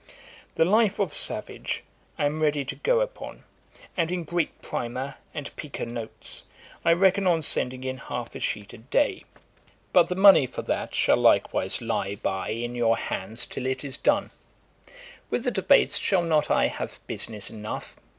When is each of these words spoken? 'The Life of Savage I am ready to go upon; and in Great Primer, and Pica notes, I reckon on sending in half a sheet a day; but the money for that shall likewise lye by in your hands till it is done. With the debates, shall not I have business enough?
'The 0.55 0.65
Life 0.65 0.97
of 0.97 1.13
Savage 1.13 1.83
I 2.17 2.25
am 2.25 2.41
ready 2.41 2.65
to 2.65 2.75
go 2.75 3.01
upon; 3.01 3.43
and 3.95 4.11
in 4.11 4.23
Great 4.23 4.59
Primer, 4.59 5.13
and 5.31 5.55
Pica 5.55 5.85
notes, 5.85 6.43
I 6.83 6.93
reckon 6.93 7.27
on 7.27 7.43
sending 7.43 7.83
in 7.83 7.97
half 7.97 8.33
a 8.33 8.39
sheet 8.39 8.73
a 8.73 8.79
day; 8.79 9.25
but 9.93 10.09
the 10.09 10.15
money 10.15 10.47
for 10.47 10.63
that 10.63 10.95
shall 10.95 11.17
likewise 11.17 11.83
lye 11.83 12.15
by 12.15 12.49
in 12.49 12.73
your 12.73 12.97
hands 12.97 13.45
till 13.45 13.67
it 13.67 13.83
is 13.83 13.95
done. 13.95 14.31
With 15.29 15.43
the 15.43 15.51
debates, 15.51 15.99
shall 15.99 16.23
not 16.23 16.49
I 16.49 16.65
have 16.65 16.97
business 17.05 17.51
enough? 17.51 17.95